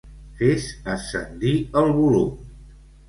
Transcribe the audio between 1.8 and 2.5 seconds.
el volum.